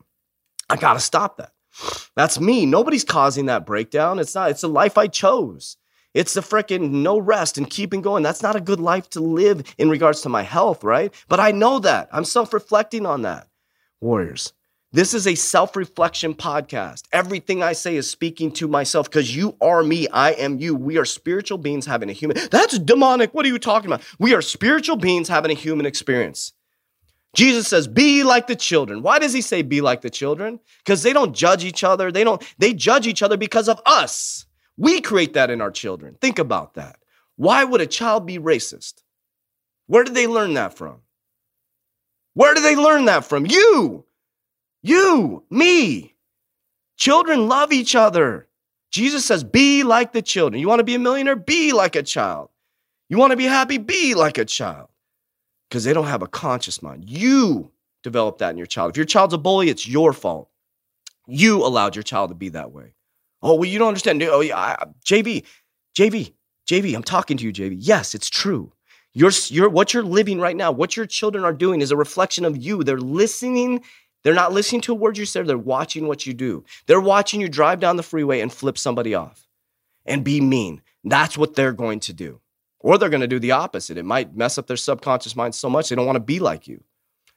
I 0.71 0.77
got 0.77 0.95
to 0.95 1.01
stop 1.01 1.37
that. 1.37 1.53
That's 2.17 2.41
me. 2.41 2.65
Nobody's 2.65 3.05
causing 3.05 3.47
that 3.47 3.67
breakdown. 3.67 4.19
It's 4.19 4.35
not, 4.35 4.51
it's 4.51 4.63
a 4.63 4.69
life 4.69 4.97
I 4.97 5.07
chose. 5.07 5.77
It's 6.15 6.35
the 6.35 6.41
freaking 6.41 6.91
no 6.91 7.19
rest 7.19 7.59
and 7.59 7.69
keeping 7.69 8.01
going. 8.01 8.23
That's 8.23 8.43
not 8.43 8.57
a 8.57 8.61
good 8.61 8.81
life 8.81 9.11
to 9.11 9.21
live 9.21 9.63
in 9.79 9.91
regards 9.91 10.23
to 10.23 10.29
my 10.29 10.43
health, 10.43 10.83
right? 10.83 11.13
But 11.29 11.41
I 11.41 11.53
know 11.53 11.79
that. 11.81 12.09
I'm 12.11 12.25
self 12.25 12.53
reflecting 12.53 13.05
on 13.05 13.23
that. 13.23 13.50
Warriors, 14.01 14.55
this 14.93 15.13
is 15.13 15.27
a 15.27 15.35
self 15.35 15.77
reflection 15.77 16.35
podcast. 16.35 17.05
Everything 17.13 17.63
I 17.63 17.73
say 17.75 17.97
is 17.97 18.11
speaking 18.11 18.51
to 18.53 18.67
myself 18.67 19.11
because 19.11 19.37
you 19.37 19.57
are 19.61 19.83
me. 19.83 20.09
I 20.09 20.33
am 20.33 20.59
you. 20.59 20.75
We 20.75 20.97
are 20.97 21.05
spiritual 21.05 21.59
beings 21.59 21.85
having 21.85 22.09
a 22.09 22.15
human. 22.15 22.39
That's 22.51 22.79
demonic. 22.79 23.35
What 23.35 23.45
are 23.45 23.51
you 23.51 23.59
talking 23.59 23.91
about? 23.91 24.03
We 24.19 24.35
are 24.35 24.43
spiritual 24.43 24.97
beings 24.97 25.29
having 25.29 25.51
a 25.51 25.55
human 25.55 25.87
experience. 25.87 26.53
Jesus 27.37 27.69
says, 27.69 27.87
be 27.87 28.25
like 28.25 28.47
the 28.49 28.57
children. 28.57 29.03
Why 29.03 29.19
does 29.19 29.33
he 29.33 29.41
say 29.41 29.63
be 29.63 29.81
like 29.81 30.01
the 30.01 30.11
children? 30.11 30.59
Because 30.85 31.03
they 31.03 31.13
don't 31.13 31.35
judge 31.35 31.65
each 31.65 31.85
other. 31.85 32.11
They 32.11 32.25
don't, 32.25 32.43
they 32.59 32.75
judge 32.75 33.07
each 33.07 33.23
other 33.23 33.37
because 33.37 33.69
of 33.69 33.81
us. 33.87 34.47
We 34.77 35.01
create 35.01 35.35
that 35.35 35.51
in 35.51 35.61
our 35.61 35.71
children. 35.71 36.17
Think 36.21 36.39
about 36.39 36.75
that. 36.75 36.97
Why 37.37 37.63
would 37.63 37.81
a 37.81 37.87
child 37.87 38.27
be 38.27 38.39
racist? 38.39 39.03
Where 39.87 40.03
did 40.05 40.15
they 40.15 40.27
learn 40.27 40.55
that 40.55 40.75
from? 40.75 41.03
Where 42.35 42.55
do 42.55 42.61
they 42.61 42.77
learn 42.77 43.07
that 43.07 43.25
from? 43.25 43.47
You, 43.47 44.05
you, 44.83 45.45
me. 45.51 46.15
Children 46.97 47.49
love 47.49 47.73
each 47.73 47.95
other. 47.95 48.47
Jesus 48.91 49.25
says, 49.25 49.45
be 49.45 49.85
like 49.85 50.13
the 50.13 50.23
children. 50.23 50.61
You 50.61 50.69
want 50.69 50.81
to 50.81 50.85
be 50.85 50.95
a 50.95 50.99
millionaire? 50.99 51.37
Be 51.37 51.73
like 51.73 51.97
a 51.97 52.03
child. 52.03 52.51
You 53.09 53.19
want 53.19 53.31
to 53.31 53.37
be 53.37 53.45
happy? 53.45 53.79
Be 53.79 54.15
like 54.15 54.39
a 54.39 54.45
child 54.45 54.89
because 55.69 55.85
they 55.85 55.93
don't 55.93 56.07
have 56.07 56.23
a 56.23 56.29
conscious 56.29 56.83
mind. 56.83 57.09
You 57.09 57.71
develop 58.03 58.39
that 58.39 58.51
in 58.51 58.57
your 58.57 58.67
child. 58.67 58.91
If 58.91 58.97
your 58.97 59.07
child's 59.07 59.35
a 59.35 59.39
bully, 59.39 59.69
it's 59.69 59.89
your 59.89 60.13
fault. 60.13 60.49
You 61.27 61.65
allowed 61.65 61.97
your 61.97 62.03
child 62.03 62.31
to 62.31 62.35
be 62.35 62.49
that 62.51 62.73
way. 62.73 62.95
Oh, 63.43 63.55
well, 63.55 63.69
you 63.69 63.79
don't 63.79 63.89
understand. 63.89 64.23
Oh, 64.23 64.41
yeah, 64.41 64.59
I, 64.59 64.85
JV, 65.05 65.45
JV, 65.97 66.33
JV, 66.69 66.95
I'm 66.95 67.03
talking 67.03 67.37
to 67.37 67.45
you, 67.45 67.53
JV. 67.53 67.77
Yes, 67.79 68.15
it's 68.15 68.29
true. 68.29 68.73
You're, 69.13 69.69
what 69.69 69.93
you're 69.93 70.05
living 70.05 70.41
right 70.41 70.57
now, 70.57 70.71
what 70.71 70.97
your 70.97 71.07
children 71.07 71.45
are 71.45 71.53
doing 71.53 71.81
is 71.81 71.91
a 71.91 71.97
reflection 71.97 72.45
of 72.45 72.57
you. 72.57 72.85
They're 72.85 73.01
listening. 73.01 73.83
They're 74.23 74.35
not 74.35 74.53
listening 74.53 74.83
to 74.83 74.93
a 74.93 74.97
word 74.97 75.19
you 75.19 75.27
say. 75.27 75.43
They're 75.43 75.59
watching 75.59 76.07
what 76.07 76.27
you 76.27 76.35
do. 76.35 76.65
They're 76.87 77.01
watching 77.01 77.41
you 77.41 77.49
drive 77.49 77.81
down 77.81 77.97
the 77.97 78.03
freeway 78.03 78.41
and 78.41 78.53
flip 78.53 78.79
somebody 78.79 79.15
off 79.15 79.49
and 80.07 80.25
be 80.25 80.41
mean. 80.41 80.83
That's 81.03 81.37
what 81.37 81.55
they're 81.55 81.73
going 81.73 82.01
to 82.01 82.13
do. 82.13 82.41
Or 82.79 82.99
they're 82.99 83.09
going 83.09 83.21
to 83.21 83.27
do 83.27 83.39
the 83.39 83.53
opposite. 83.53 83.99
It 83.99 84.05
might 84.05 84.37
mess 84.37 84.59
up 84.59 84.67
their 84.67 84.77
subconscious 84.77 85.37
mind 85.37 85.55
so 85.55 85.69
much 85.69 85.89
they 85.89 85.97
don't 85.97 86.07
want 86.07 86.17
to 86.17 86.21
be 86.21 86.39
like 86.39 86.69
you. 86.69 86.83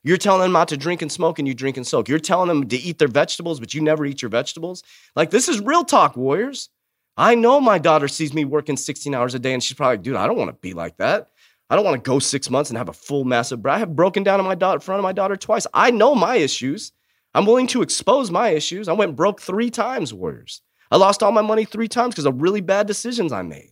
You're 0.04 0.18
telling 0.18 0.42
them 0.42 0.52
not 0.52 0.68
to 0.68 0.78
drink 0.78 1.02
and 1.02 1.12
smoke 1.12 1.40
and 1.40 1.48
you 1.48 1.54
drink 1.54 1.78
and 1.78 1.88
soak. 1.88 2.10
You're 2.10 2.20
telling 2.20 2.50
them 2.50 2.68
to 2.68 2.76
eat 2.76 3.00
their 3.00 3.08
vegetables, 3.08 3.60
but 3.60 3.74
you 3.74 3.82
never 3.82 4.06
eat 4.06 4.22
your 4.22 4.30
vegetables. 4.30 4.84
Like, 5.16 5.32
this 5.32 5.48
is 5.48 5.62
real 5.62 5.86
talk, 5.86 6.18
warriors. 6.18 6.70
I 7.16 7.36
know 7.36 7.62
my 7.62 7.78
daughter 7.78 8.08
sees 8.08 8.34
me 8.34 8.44
working 8.44 8.76
16 8.76 9.14
hours 9.14 9.34
a 9.34 9.40
day 9.40 9.54
and 9.54 9.64
she's 9.64 9.78
probably, 9.78 10.00
dude, 10.00 10.16
I 10.16 10.28
don't 10.28 10.38
want 10.38 10.50
to 10.50 10.58
be 10.60 10.74
like 10.74 10.98
that. 10.98 11.30
I 11.74 11.76
don't 11.76 11.86
want 11.86 12.04
to 12.04 12.08
go 12.08 12.20
six 12.20 12.52
months 12.52 12.70
and 12.70 12.78
have 12.78 12.90
a 12.90 12.94
full 12.94 13.24
massive 13.24 13.64
break. 13.64 13.74
I 13.74 13.80
have 13.80 13.96
broken 13.96 14.22
down 14.22 14.40
in 14.40 14.46
my 14.46 14.54
daughter, 14.54 14.80
front 14.80 15.00
of 15.00 15.04
my 15.04 15.12
daughter 15.12 15.36
twice. 15.36 15.66
I 15.74 15.90
know 15.90 16.14
my 16.14 16.36
issues. 16.36 16.92
I'm 17.34 17.48
willing 17.48 17.66
to 17.70 17.82
expose 17.82 18.30
my 18.30 18.50
issues. 18.50 18.88
I 18.88 18.94
went 18.94 19.16
broke 19.16 19.42
three 19.42 19.72
times, 19.72 20.14
warriors. 20.14 20.62
I 20.92 20.98
lost 20.98 21.24
all 21.24 21.32
my 21.32 21.42
money 21.42 21.66
three 21.66 21.88
times 21.88 22.14
because 22.14 22.28
of 22.28 22.44
really 22.44 22.62
bad 22.62 22.86
decisions 22.86 23.32
I 23.32 23.42
made. 23.42 23.72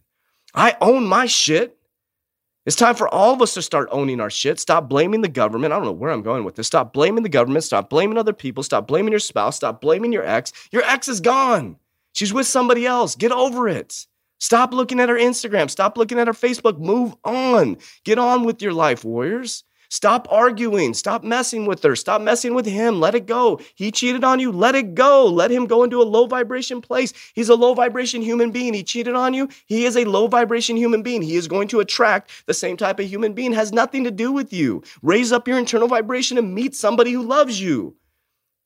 I 0.56 0.78
own 0.82 1.06
my 1.06 1.28
shit. 1.28 1.78
It's 2.66 2.76
time 2.76 2.96
for 2.96 3.08
all 3.08 3.36
of 3.36 3.42
us 3.44 3.54
to 3.54 3.62
start 3.62 3.88
owning 3.92 4.20
our 4.20 4.32
shit. 4.32 4.60
Stop 4.60 4.90
blaming 4.90 5.22
the 5.22 5.30
government. 5.30 5.72
I 5.72 5.76
don't 5.76 5.86
know 5.86 5.92
where 5.92 6.10
I'm 6.10 6.24
going 6.24 6.44
with 6.44 6.56
this. 6.56 6.66
Stop 6.66 6.94
blaming 6.94 7.22
the 7.22 7.30
government. 7.30 7.66
Stop 7.66 7.92
blaming 7.92 8.18
other 8.18 8.34
people. 8.34 8.64
Stop 8.64 8.88
blaming 8.88 9.12
your 9.12 9.20
spouse. 9.20 9.58
Stop 9.58 9.80
blaming 9.80 10.12
your 10.12 10.26
ex. 10.26 10.52
Your 10.72 10.82
ex 10.86 11.08
is 11.08 11.22
gone. 11.22 11.78
She's 12.14 12.34
with 12.34 12.48
somebody 12.48 12.88
else. 12.88 13.16
Get 13.16 13.32
over 13.32 13.70
it. 13.70 14.08
Stop 14.42 14.74
looking 14.74 15.00
at 15.00 15.08
her 15.08 15.16
Instagram. 15.16 15.70
Stop 15.70 15.98
looking 15.98 16.18
at 16.18 16.26
her 16.26 16.34
Facebook. 16.34 16.80
Move 16.80 17.16
on. 17.24 17.78
Get 18.04 18.18
on 18.18 18.44
with 18.44 18.60
your 18.60 18.74
life, 18.74 19.06
warriors. 19.06 19.64
Stop 19.92 20.28
arguing. 20.32 20.96
Stop 20.96 21.24
messing 21.24 21.68
with 21.68 21.84
her. 21.84 21.96
Stop 21.96 22.22
messing 22.22 22.56
with 22.56 22.66
him. 22.66 23.00
Let 23.00 23.14
it 23.14 23.28
go. 23.28 23.60
He 23.76 23.92
cheated 23.92 24.24
on 24.24 24.40
you. 24.40 24.52
Let 24.52 24.74
it 24.74 24.96
go. 24.96 25.28
Let 25.28 25.52
him 25.52 25.68
go 25.68 25.84
into 25.84 26.02
a 26.02 26.04
low 26.04 26.26
vibration 26.26 26.82
place. 26.82 27.14
He's 27.36 27.50
a 27.50 27.56
low 27.56 27.76
vibration 27.76 28.24
human 28.24 28.50
being. 28.50 28.74
He 28.74 28.84
cheated 28.84 29.14
on 29.14 29.36
you. 29.36 29.48
He 29.68 29.86
is 29.86 29.96
a 29.96 30.06
low 30.06 30.28
vibration 30.28 30.76
human 30.76 31.04
being. 31.04 31.22
He 31.22 31.36
is 31.36 31.48
going 31.48 31.68
to 31.68 31.80
attract 31.80 32.32
the 32.48 32.54
same 32.56 32.78
type 32.78 33.00
of 33.00 33.06
human 33.06 33.34
being. 33.34 33.54
Has 33.54 33.72
nothing 33.72 34.06
to 34.06 34.12
do 34.12 34.32
with 34.32 34.52
you. 34.52 34.82
Raise 35.04 35.32
up 35.32 35.48
your 35.48 35.60
internal 35.60 35.88
vibration 35.88 36.40
and 36.40 36.56
meet 36.56 36.74
somebody 36.74 37.12
who 37.12 37.22
loves 37.22 37.62
you. 37.62 37.96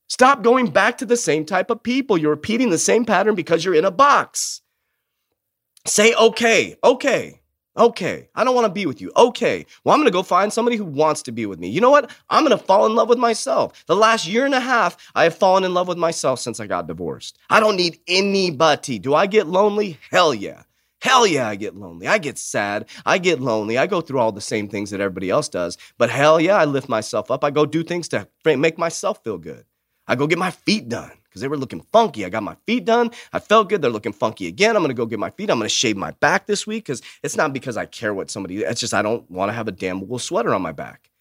Stop 0.08 0.42
going 0.42 0.68
back 0.68 1.00
to 1.00 1.06
the 1.06 1.18
same 1.18 1.44
type 1.44 1.70
of 1.70 1.84
people. 1.84 2.18
You're 2.18 2.30
repeating 2.30 2.70
the 2.70 2.78
same 2.78 3.04
pattern 3.04 3.36
because 3.36 3.66
you're 3.66 3.76
in 3.76 3.84
a 3.84 3.92
box. 3.92 4.62
Say, 5.86 6.14
okay, 6.16 6.76
okay. 6.84 7.42
Okay. 7.78 8.30
I 8.36 8.44
don't 8.44 8.56
want 8.56 8.66
to 8.66 8.72
be 8.72 8.86
with 8.86 9.02
you. 9.02 9.12
Okay. 9.18 9.66
Well, 9.84 9.94
I'm 9.96 10.04
to 10.06 10.12
go 10.12 10.24
find 10.24 10.52
somebody 10.52 10.78
who 10.78 10.86
wants 10.86 11.22
to 11.24 11.32
be 11.32 11.46
with 11.46 11.60
me. 11.60 11.68
You 11.68 11.82
know 11.82 11.90
what? 11.90 12.10
I'm 12.30 12.48
to 12.48 12.58
fall 12.58 12.86
in 12.86 12.96
love 12.96 13.10
with 13.10 13.18
myself. 13.18 13.84
The 13.86 13.96
last 13.96 14.26
year 14.26 14.46
and 14.46 14.56
a 14.56 14.62
half, 14.62 14.96
I 15.14 15.26
have 15.26 15.36
fallen 15.38 15.66
in 15.66 15.74
love 15.74 15.88
with 15.88 15.98
myself 15.98 16.40
since 16.40 16.60
I 16.60 16.68
got 16.68 16.88
divorced. 16.88 17.38
I 17.50 17.60
don't 17.60 17.76
need 17.76 18.00
anybody. 18.08 18.98
Do 18.98 19.14
I 19.14 19.28
get 19.28 19.48
lonely? 19.48 20.00
Hell 20.10 20.34
yeah. 20.34 20.64
Hell 21.02 21.28
yeah, 21.28 21.50
I 21.50 21.56
get 21.56 21.76
lonely. 21.76 22.08
I 22.08 22.18
get 22.18 22.38
sad. 22.38 22.90
I 23.06 23.18
get 23.18 23.42
lonely. 23.42 23.78
I 23.78 23.86
go 23.86 24.00
through 24.02 24.20
all 24.20 24.32
the 24.32 24.42
same 24.42 24.70
things 24.70 24.90
that 24.92 25.02
everybody 25.02 25.30
else 25.30 25.50
does. 25.50 25.78
But 25.98 26.10
hell 26.10 26.40
yeah, 26.40 26.56
I 26.56 26.66
lift 26.66 26.88
myself 26.88 27.30
up. 27.30 27.44
I 27.44 27.52
go 27.52 27.66
do 27.66 27.84
things 27.84 28.08
to 28.08 28.28
make 28.46 28.78
myself 28.78 29.22
feel 29.24 29.38
good. 29.38 29.66
I 30.08 30.16
go 30.16 30.28
get 30.28 30.40
my 30.40 30.52
feet 30.52 30.88
done 30.88 31.12
because 31.36 31.42
they 31.42 31.50
were 31.50 31.58
looking 31.58 31.82
funky. 31.92 32.24
I 32.24 32.30
got 32.30 32.44
my 32.44 32.56
feet 32.66 32.86
done. 32.86 33.12
I 33.34 33.40
felt 33.40 33.68
good. 33.68 33.82
They're 33.82 33.92
looking 33.92 34.14
funky 34.14 34.48
again. 34.48 34.78
I'm 34.78 34.82
gonna 34.82 34.94
go 34.94 35.06
get 35.06 35.20
my 35.20 35.32
feet. 35.32 35.50
I'm 35.50 35.60
gonna 35.60 35.68
shave 35.68 35.98
my 35.98 36.12
back 36.12 36.46
this 36.46 36.66
week 36.66 36.86
because 36.86 37.02
it's 37.24 37.36
not 37.36 37.52
because 37.52 37.76
I 37.76 37.86
care 37.86 38.14
what 38.14 38.32
somebody. 38.32 38.64
It's 38.64 38.80
just 38.80 38.94
I 38.94 39.02
don't 39.02 39.30
want 39.30 39.50
to 39.50 39.54
have 39.54 39.68
a 39.68 39.74
damn 39.74 40.08
wool 40.08 40.18
sweater 40.18 40.54
on 40.54 40.62
my 40.62 40.72
back. 40.72 41.12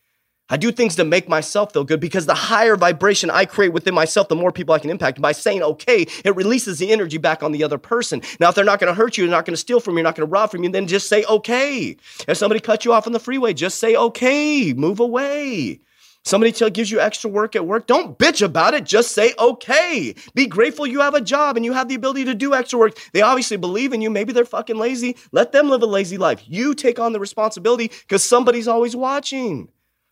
I 0.49 0.57
do 0.57 0.71
things 0.71 0.95
to 0.97 1.05
make 1.05 1.29
myself 1.29 1.73
feel 1.73 1.83
good 1.83 1.99
because 1.99 2.27
the 2.27 2.35
higher 2.35 2.77
vibration 2.77 3.29
I 3.29 3.45
create 3.45 3.73
within 3.73 3.95
myself, 3.95 4.29
the 4.29 4.37
more 4.37 4.53
people 4.53 4.73
I 4.73 4.79
can 4.79 4.91
impact. 4.91 5.21
By 5.21 5.33
saying 5.33 5.65
okay, 5.65 6.07
it 6.25 6.37
releases 6.37 6.79
the 6.79 6.93
energy 6.93 7.19
back 7.19 7.43
on 7.43 7.51
the 7.51 7.65
other 7.65 7.79
person. 7.79 8.23
Now, 8.39 8.51
if 8.51 8.55
they're 8.55 8.65
not 8.65 8.79
going 8.79 8.93
to 8.93 8.95
hurt 8.95 9.19
you, 9.19 9.25
they're 9.25 9.33
not 9.33 9.47
going 9.47 9.55
to 9.55 9.61
steal 9.61 9.81
from 9.81 9.95
you, 9.95 9.97
they're 9.97 10.05
not 10.05 10.15
going 10.15 10.29
to 10.29 10.33
rob 10.33 10.53
from 10.53 10.63
you, 10.63 10.71
then 10.71 10.87
just 10.87 11.09
say 11.09 11.25
okay. 11.25 11.97
If 12.29 12.37
somebody 12.37 12.61
cuts 12.61 12.85
you 12.85 12.93
off 12.93 13.09
on 13.09 13.13
the 13.13 13.19
freeway, 13.19 13.53
just 13.53 13.81
say 13.81 13.97
okay, 13.97 14.75
move 14.75 15.01
away. 15.01 15.81
Somebody 16.25 16.53
tell, 16.53 16.71
gives 16.71 16.91
you 16.91 17.01
extra 17.01 17.29
work 17.29 17.55
at 17.55 17.67
work, 17.67 17.87
don't 17.87 18.19
bitch 18.19 18.41
about 18.43 18.73
it. 18.73 18.85
Just 18.85 19.13
say, 19.13 19.35
okay. 19.39 20.15
Be 20.35 20.47
grateful 20.47 20.87
you 20.87 21.01
have 21.01 21.15
a 21.15 21.21
job 21.21 21.57
and 21.57 21.65
you 21.65 21.75
have 21.75 21.89
the 21.89 21.95
ability 21.95 22.25
to 22.25 22.35
do 22.35 22.55
extra 22.55 22.79
work. 22.79 22.99
They 23.13 23.21
obviously 23.21 23.59
believe 23.59 23.93
in 23.93 24.01
you. 24.01 24.09
Maybe 24.09 24.33
they're 24.33 24.47
fucking 24.47 24.79
lazy. 24.79 25.17
Let 25.33 25.53
them 25.53 25.69
live 25.69 25.83
a 25.83 25.87
lazy 25.87 26.17
life. 26.17 26.43
You 26.47 26.75
take 26.75 26.99
on 26.99 27.13
the 27.13 27.21
responsibility 27.21 27.89
because 27.89 28.25
somebody's 28.25 28.67
always 28.67 28.97
watching. 28.97 29.69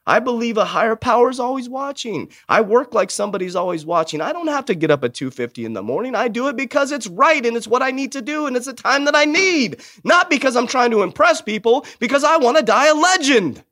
I 0.06 0.18
believe 0.18 0.58
a 0.58 0.64
higher 0.64 0.96
power 0.96 1.30
is 1.30 1.40
always 1.40 1.68
watching. 1.68 2.30
I 2.48 2.60
work 2.60 2.92
like 2.92 3.10
somebody's 3.10 3.54
always 3.56 3.86
watching. 3.86 4.20
I 4.20 4.32
don't 4.32 4.48
have 4.48 4.64
to 4.66 4.74
get 4.74 4.90
up 4.90 5.04
at 5.04 5.14
2:50 5.14 5.64
in 5.64 5.74
the 5.74 5.82
morning. 5.82 6.14
I 6.14 6.28
do 6.28 6.48
it 6.48 6.56
because 6.56 6.92
it's 6.92 7.06
right 7.06 7.44
and 7.46 7.56
it's 7.56 7.68
what 7.68 7.82
I 7.82 7.90
need 7.92 8.12
to 8.12 8.20
do 8.20 8.46
and 8.46 8.56
it's 8.56 8.66
the 8.66 8.72
time 8.74 9.04
that 9.04 9.16
I 9.16 9.24
need. 9.24 9.80
Not 10.04 10.28
because 10.28 10.56
I'm 10.56 10.66
trying 10.66 10.90
to 10.90 11.02
impress 11.02 11.40
people, 11.40 11.86
because 12.00 12.24
I 12.24 12.36
want 12.36 12.58
to 12.58 12.64
die 12.64 12.88
a 12.88 12.94
legend. 12.94 13.62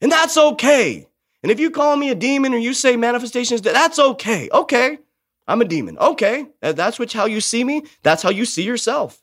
And 0.00 0.12
that's 0.12 0.36
okay. 0.36 1.07
And 1.42 1.52
if 1.52 1.60
you 1.60 1.70
call 1.70 1.96
me 1.96 2.10
a 2.10 2.14
demon 2.14 2.52
or 2.52 2.58
you 2.58 2.74
say 2.74 2.96
manifestations, 2.96 3.62
that 3.62 3.74
that's 3.74 3.98
okay. 3.98 4.48
Okay. 4.52 4.98
I'm 5.46 5.60
a 5.60 5.64
demon. 5.64 5.98
Okay. 5.98 6.46
That's 6.60 6.98
which 6.98 7.12
how 7.12 7.26
you 7.26 7.40
see 7.40 7.64
me. 7.64 7.84
That's 8.02 8.22
how 8.22 8.30
you 8.30 8.44
see 8.44 8.64
yourself. 8.64 9.22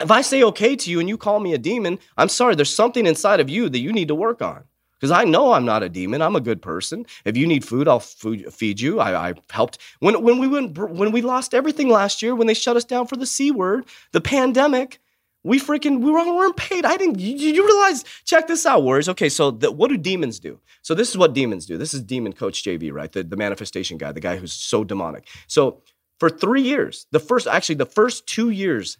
If 0.00 0.10
I 0.10 0.22
say 0.22 0.42
okay 0.44 0.76
to 0.76 0.90
you 0.90 0.98
and 0.98 1.08
you 1.08 1.18
call 1.18 1.40
me 1.40 1.52
a 1.52 1.58
demon, 1.58 1.98
I'm 2.16 2.30
sorry, 2.30 2.54
there's 2.54 2.74
something 2.74 3.06
inside 3.06 3.38
of 3.38 3.50
you 3.50 3.68
that 3.68 3.78
you 3.78 3.92
need 3.92 4.08
to 4.08 4.14
work 4.14 4.40
on. 4.40 4.64
Because 5.00 5.12
I 5.12 5.24
know 5.24 5.52
I'm 5.52 5.64
not 5.64 5.82
a 5.82 5.88
demon. 5.88 6.20
I'm 6.20 6.36
a 6.36 6.40
good 6.40 6.60
person. 6.60 7.06
If 7.24 7.36
you 7.36 7.46
need 7.46 7.64
food, 7.64 7.88
I'll 7.88 8.00
food, 8.00 8.52
feed 8.52 8.80
you. 8.80 9.00
I, 9.00 9.30
I, 9.30 9.34
helped 9.48 9.78
when 10.00 10.22
when 10.22 10.38
we 10.38 10.46
went 10.46 10.76
when 10.76 11.10
we 11.10 11.22
lost 11.22 11.54
everything 11.54 11.88
last 11.88 12.20
year 12.20 12.34
when 12.34 12.46
they 12.46 12.54
shut 12.54 12.76
us 12.76 12.84
down 12.84 13.06
for 13.06 13.16
the 13.16 13.24
c 13.26 13.50
word, 13.50 13.86
the 14.12 14.20
pandemic. 14.20 15.00
We 15.42 15.58
freaking 15.58 16.00
we 16.00 16.12
weren't 16.12 16.56
paid. 16.56 16.84
I 16.84 16.96
didn't. 16.96 17.18
You, 17.18 17.34
you 17.34 17.66
realize? 17.66 18.04
Check 18.24 18.46
this 18.46 18.66
out, 18.66 18.82
Warriors. 18.82 19.08
Okay, 19.08 19.30
so 19.30 19.50
the, 19.50 19.72
what 19.72 19.88
do 19.88 19.96
demons 19.96 20.38
do? 20.38 20.60
So 20.82 20.94
this 20.94 21.08
is 21.08 21.16
what 21.16 21.32
demons 21.32 21.64
do. 21.64 21.78
This 21.78 21.94
is 21.94 22.02
Demon 22.02 22.34
Coach 22.34 22.62
JV, 22.62 22.92
right? 22.92 23.10
The 23.10 23.22
the 23.22 23.36
manifestation 23.36 23.96
guy, 23.96 24.12
the 24.12 24.20
guy 24.20 24.36
who's 24.36 24.52
so 24.52 24.84
demonic. 24.84 25.26
So 25.46 25.82
for 26.18 26.28
three 26.28 26.62
years, 26.62 27.06
the 27.10 27.20
first 27.20 27.46
actually 27.46 27.76
the 27.76 27.86
first 27.86 28.26
two 28.26 28.50
years, 28.50 28.98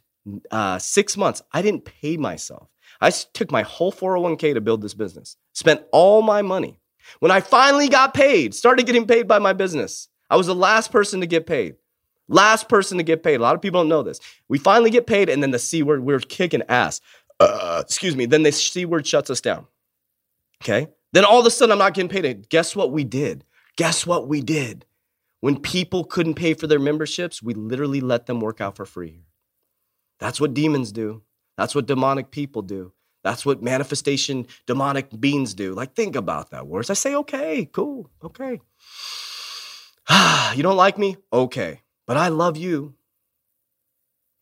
uh, 0.50 0.78
six 0.78 1.16
months, 1.16 1.42
I 1.52 1.60
didn't 1.60 1.84
pay 1.84 2.16
myself. 2.16 2.68
I 3.00 3.10
took 3.10 3.50
my 3.50 3.62
whole 3.62 3.92
401k 3.92 4.54
to 4.54 4.60
build 4.60 4.82
this 4.82 4.94
business, 4.94 5.36
spent 5.52 5.82
all 5.92 6.22
my 6.22 6.42
money. 6.42 6.80
When 7.20 7.30
I 7.30 7.40
finally 7.40 7.88
got 7.88 8.14
paid, 8.14 8.54
started 8.54 8.86
getting 8.86 9.06
paid 9.06 9.26
by 9.28 9.38
my 9.38 9.52
business, 9.52 10.08
I 10.28 10.36
was 10.36 10.46
the 10.46 10.54
last 10.54 10.92
person 10.92 11.20
to 11.20 11.26
get 11.26 11.46
paid. 11.46 11.76
Last 12.30 12.68
person 12.68 12.96
to 12.98 13.02
get 13.02 13.24
paid. 13.24 13.40
A 13.40 13.42
lot 13.42 13.56
of 13.56 13.60
people 13.60 13.80
don't 13.80 13.88
know 13.88 14.04
this. 14.04 14.20
We 14.48 14.58
finally 14.58 14.90
get 14.90 15.06
paid, 15.08 15.28
and 15.28 15.42
then 15.42 15.50
the 15.50 15.58
C 15.58 15.82
word, 15.82 16.04
we're 16.04 16.20
kicking 16.20 16.62
ass. 16.68 17.00
Uh, 17.40 17.82
excuse 17.84 18.14
me. 18.14 18.24
Then 18.24 18.44
the 18.44 18.52
C 18.52 18.84
word 18.84 19.06
shuts 19.06 19.30
us 19.30 19.40
down. 19.40 19.66
Okay. 20.62 20.88
Then 21.12 21.24
all 21.24 21.40
of 21.40 21.46
a 21.46 21.50
sudden, 21.50 21.72
I'm 21.72 21.78
not 21.78 21.94
getting 21.94 22.08
paid. 22.08 22.24
And 22.24 22.48
Guess 22.48 22.76
what 22.76 22.92
we 22.92 23.02
did? 23.02 23.44
Guess 23.76 24.06
what 24.06 24.28
we 24.28 24.40
did? 24.40 24.86
When 25.40 25.58
people 25.58 26.04
couldn't 26.04 26.34
pay 26.34 26.54
for 26.54 26.68
their 26.68 26.78
memberships, 26.78 27.42
we 27.42 27.52
literally 27.54 28.00
let 28.00 28.26
them 28.26 28.40
work 28.40 28.60
out 28.60 28.76
for 28.76 28.84
free. 28.84 29.24
That's 30.20 30.40
what 30.40 30.54
demons 30.54 30.92
do. 30.92 31.22
That's 31.56 31.74
what 31.74 31.86
demonic 31.86 32.30
people 32.30 32.62
do. 32.62 32.92
That's 33.24 33.44
what 33.44 33.62
manifestation 33.62 34.46
demonic 34.66 35.08
beings 35.18 35.54
do. 35.54 35.74
Like, 35.74 35.94
think 35.94 36.14
about 36.14 36.50
that, 36.50 36.66
words. 36.68 36.90
I 36.90 36.94
say, 36.94 37.14
okay, 37.16 37.68
cool, 37.72 38.08
okay. 38.22 38.60
you 40.54 40.62
don't 40.62 40.76
like 40.76 40.96
me? 40.96 41.16
Okay. 41.32 41.80
But 42.10 42.16
I 42.16 42.26
love 42.26 42.56
you. 42.56 42.94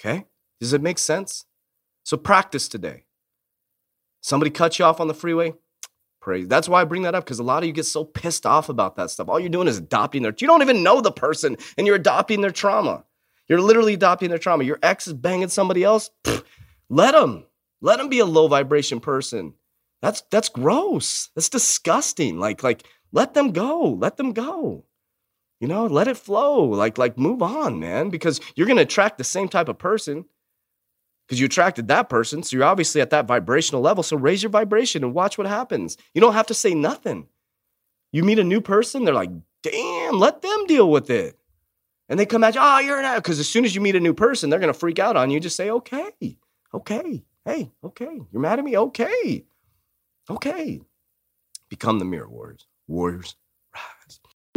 Okay? 0.00 0.24
Does 0.58 0.72
it 0.72 0.80
make 0.80 0.96
sense? 0.96 1.44
So 2.02 2.16
practice 2.16 2.66
today. 2.66 3.04
Somebody 4.22 4.50
cut 4.50 4.78
you 4.78 4.86
off 4.86 5.00
on 5.00 5.08
the 5.08 5.12
freeway? 5.12 5.52
Praise. 6.18 6.48
That's 6.48 6.66
why 6.66 6.80
I 6.80 6.84
bring 6.84 7.02
that 7.02 7.14
up 7.14 7.24
because 7.24 7.40
a 7.40 7.42
lot 7.42 7.62
of 7.62 7.66
you 7.66 7.74
get 7.74 7.84
so 7.84 8.04
pissed 8.04 8.46
off 8.46 8.70
about 8.70 8.96
that 8.96 9.10
stuff. 9.10 9.28
All 9.28 9.38
you're 9.38 9.50
doing 9.50 9.68
is 9.68 9.76
adopting 9.76 10.22
their, 10.22 10.34
you 10.38 10.46
don't 10.46 10.62
even 10.62 10.82
know 10.82 11.02
the 11.02 11.12
person 11.12 11.58
and 11.76 11.86
you're 11.86 11.96
adopting 11.96 12.40
their 12.40 12.50
trauma. 12.50 13.04
You're 13.48 13.60
literally 13.60 13.92
adopting 13.92 14.30
their 14.30 14.38
trauma. 14.38 14.64
Your 14.64 14.78
ex 14.82 15.06
is 15.06 15.12
banging 15.12 15.48
somebody 15.48 15.84
else. 15.84 16.08
Pfft, 16.24 16.44
let 16.88 17.12
them. 17.12 17.44
Let 17.82 17.98
them 17.98 18.08
be 18.08 18.20
a 18.20 18.24
low 18.24 18.48
vibration 18.48 18.98
person. 18.98 19.52
That's 20.00 20.22
that's 20.30 20.48
gross. 20.48 21.28
That's 21.34 21.50
disgusting. 21.50 22.38
Like 22.38 22.62
like 22.62 22.84
let 23.12 23.34
them 23.34 23.52
go. 23.52 23.90
Let 23.90 24.16
them 24.16 24.32
go. 24.32 24.86
You 25.60 25.68
know, 25.68 25.86
let 25.86 26.08
it 26.08 26.16
flow. 26.16 26.64
Like 26.64 26.98
like 26.98 27.18
move 27.18 27.42
on, 27.42 27.80
man, 27.80 28.10
because 28.10 28.40
you're 28.54 28.66
to 28.68 28.82
attract 28.82 29.18
the 29.18 29.24
same 29.24 29.48
type 29.48 29.68
of 29.68 29.78
person 29.78 30.24
because 31.28 31.40
you 31.40 31.46
attracted 31.46 31.88
that 31.88 32.08
person. 32.08 32.42
So 32.42 32.56
you're 32.56 32.64
obviously 32.64 33.02
at 33.02 33.10
that 33.10 33.26
vibrational 33.26 33.82
level. 33.82 34.02
So 34.02 34.16
raise 34.16 34.42
your 34.42 34.50
vibration 34.50 35.04
and 35.04 35.12
watch 35.12 35.36
what 35.36 35.46
happens. 35.46 35.98
You 36.14 36.22
don't 36.22 36.32
have 36.32 36.46
to 36.46 36.54
say 36.54 36.74
nothing. 36.74 37.28
You 38.12 38.24
meet 38.24 38.38
a 38.38 38.44
new 38.44 38.62
person, 38.62 39.04
they're 39.04 39.12
like, 39.12 39.30
damn, 39.62 40.18
let 40.18 40.40
them 40.40 40.66
deal 40.66 40.90
with 40.90 41.10
it. 41.10 41.38
And 42.08 42.18
they 42.18 42.24
come 42.24 42.42
at 42.42 42.54
you, 42.54 42.60
oh, 42.64 42.78
you're 42.78 42.98
an 42.98 43.16
Because 43.16 43.38
as 43.38 43.48
soon 43.48 43.66
as 43.66 43.74
you 43.74 43.82
meet 43.82 43.96
a 43.96 44.00
new 44.00 44.14
person, 44.14 44.48
they're 44.48 44.58
going 44.58 44.72
to 44.72 44.78
freak 44.78 44.98
out 44.98 45.16
on 45.16 45.30
you. 45.30 45.40
Just 45.40 45.56
say, 45.56 45.68
okay, 45.68 46.38
okay, 46.72 47.22
hey, 47.44 47.70
okay. 47.84 48.20
You're 48.32 48.40
mad 48.40 48.58
at 48.58 48.64
me? 48.64 48.78
Okay, 48.78 49.44
okay. 50.30 50.80
Become 51.68 51.98
the 51.98 52.06
mirror 52.06 52.30
warriors. 52.30 52.66
Warriors. 52.86 53.36